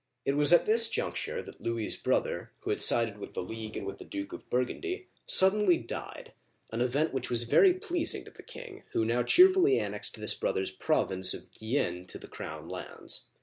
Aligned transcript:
It 0.25 0.33
was 0.35 0.51
at 0.51 0.65
this 0.65 0.89
juncture 0.89 1.43
that 1.43 1.61
Louis's 1.61 1.95
brother, 1.95 2.49
who 2.61 2.71
had 2.71 2.81
sided 2.81 3.19
with 3.19 3.33
the 3.33 3.43
League 3.43 3.77
and 3.77 3.85
with 3.85 3.99
the 3.99 4.03
Duke 4.03 4.33
of 4.33 4.49
Burgundy, 4.49 5.09
suddenly 5.27 5.77
died, 5.77 6.33
an 6.71 6.81
event 6.81 7.13
which 7.13 7.29
was 7.29 7.43
very 7.43 7.75
pleasing 7.75 8.25
to 8.25 8.31
the 8.31 8.41
king, 8.41 8.81
who 8.93 9.05
now 9.05 9.21
cheerfully 9.21 9.77
annexed 9.79 10.19
this 10.19 10.33
brother's 10.33 10.71
province 10.71 11.35
of 11.35 11.51
Guienne 11.53 12.07
to 12.07 12.17
the 12.17 12.27
crown 12.27 12.67
lands. 12.67 13.25